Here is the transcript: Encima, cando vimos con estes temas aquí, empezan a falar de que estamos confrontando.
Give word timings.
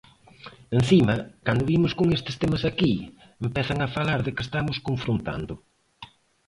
Encima, 0.77 1.15
cando 1.45 1.67
vimos 1.71 1.93
con 1.99 2.07
estes 2.17 2.35
temas 2.41 2.63
aquí, 2.65 2.93
empezan 3.47 3.79
a 3.81 3.91
falar 3.97 4.19
de 4.25 4.33
que 4.35 4.45
estamos 4.47 4.77
confrontando. 4.87 5.53